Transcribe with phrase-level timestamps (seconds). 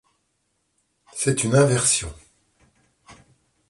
[1.13, 2.11] C'est une inversion.